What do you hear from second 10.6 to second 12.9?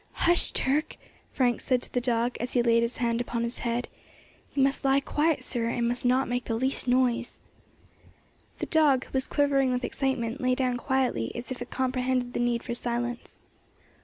quietly, as if it comprehended the need for